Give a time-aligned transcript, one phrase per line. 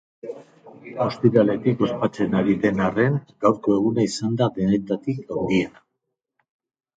[1.03, 5.85] Ostiraletik ospatzen ari den arren, gaurko eguna izan da denetatik handiena.